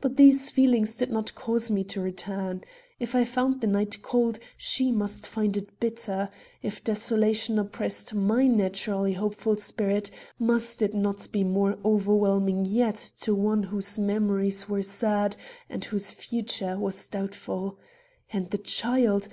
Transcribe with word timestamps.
But 0.00 0.16
these 0.16 0.50
feelings 0.50 0.96
did 0.96 1.10
not 1.10 1.34
cause 1.34 1.70
me 1.70 1.84
to 1.84 2.00
return. 2.00 2.64
If 2.98 3.14
I 3.14 3.26
found 3.26 3.60
the 3.60 3.66
night 3.66 4.00
cold, 4.00 4.38
she 4.56 4.90
must 4.90 5.28
find 5.28 5.54
it 5.54 5.78
bitter. 5.78 6.30
If 6.62 6.82
desolation 6.82 7.58
oppressed 7.58 8.14
my 8.14 8.46
naturally 8.46 9.12
hopeful 9.12 9.56
spirit, 9.56 10.10
must 10.38 10.80
it 10.80 10.94
not 10.94 11.28
be 11.30 11.44
more 11.44 11.76
overwhelming 11.84 12.64
yet 12.64 12.96
to 13.18 13.34
one 13.34 13.64
whose 13.64 13.98
memories 13.98 14.66
were 14.66 14.80
sad 14.80 15.36
and 15.68 15.84
whose 15.84 16.14
future 16.14 16.78
was 16.78 17.06
doubtful? 17.06 17.78
And 18.32 18.48
the 18.48 18.56
child! 18.56 19.26